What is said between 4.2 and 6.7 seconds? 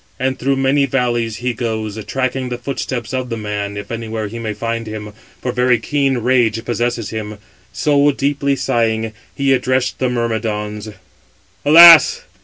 he may find him; for very keen rage